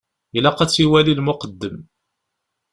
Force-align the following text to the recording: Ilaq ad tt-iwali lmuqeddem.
Ilaq 0.37 0.57
ad 0.59 0.69
tt-iwali 0.69 1.13
lmuqeddem. 1.19 1.77